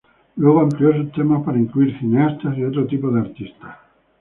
Luego 0.37 0.61
amplió 0.61 0.91
sus 0.95 1.11
temas 1.11 1.43
para 1.45 1.59
incluir 1.59 1.95
cineastas 1.99 2.57
y 2.57 2.63
otro 2.63 2.87
tipo 2.87 3.11
de 3.11 3.19
artistas. 3.21 3.77